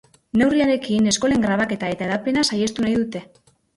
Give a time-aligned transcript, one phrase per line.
[0.41, 3.23] Neurriarekin eskolen grabaketa eta hedapena saihestu nahi dute.